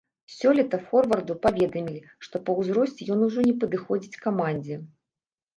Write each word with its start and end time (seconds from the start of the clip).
Сёлета 0.35 0.77
форварду 0.87 1.35
паведамілі, 1.43 2.01
што 2.29 2.35
па 2.47 2.51
ўзросце 2.63 3.01
ён 3.17 3.21
ужо 3.29 3.47
не 3.49 3.55
падыходзіць 3.65 4.21
камандзе. 4.25 4.75